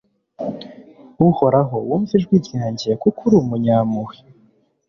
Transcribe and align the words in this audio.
Uhoraho 1.27 1.75
wumve 1.87 2.13
ijwi 2.19 2.35
ryanjye 2.45 2.89
kuko 3.01 3.19
uri 3.27 3.35
umunyampuhwe 3.43 4.17